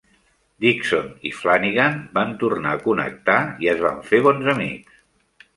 Dixon 0.63 1.11
i 1.31 1.31
Flanigan 1.41 1.99
van 2.19 2.33
tornar 2.45 2.73
a 2.79 2.81
connectar 2.87 3.37
i 3.67 3.73
es 3.75 3.85
van 3.87 4.03
fer 4.11 4.23
bons 4.31 4.53
amics. 4.57 5.01